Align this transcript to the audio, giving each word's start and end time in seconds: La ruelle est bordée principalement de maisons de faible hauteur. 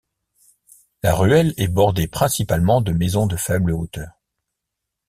La 1.03 1.13
ruelle 1.13 1.53
est 1.57 1.67
bordée 1.67 2.07
principalement 2.07 2.81
de 2.81 2.91
maisons 2.91 3.27
de 3.27 3.35
faible 3.35 3.69
hauteur. 3.71 4.09